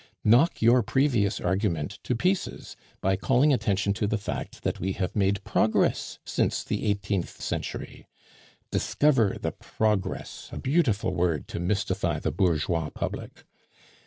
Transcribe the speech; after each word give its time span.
Knock 0.23 0.63
your 0.63 0.81
previous 0.81 1.39
argument 1.39 1.99
to 2.05 2.15
pieces 2.15 2.75
by 3.01 3.15
calling 3.15 3.53
attention 3.53 3.93
to 3.93 4.07
the 4.07 4.17
fact 4.17 4.63
that 4.63 4.79
we 4.79 4.93
have 4.93 5.15
made 5.15 5.43
progress 5.43 6.17
since 6.25 6.63
the 6.63 6.85
eighteenth 6.87 7.39
century. 7.39 8.07
(Discover 8.71 9.37
the 9.39 9.51
'progress,' 9.51 10.49
a 10.51 10.57
beautiful 10.57 11.13
word 11.13 11.47
to 11.49 11.59
mystify 11.59 12.17
the 12.17 12.31
bourgeois 12.31 12.89
public.) 12.89 13.43